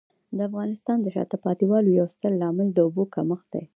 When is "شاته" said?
1.15-1.37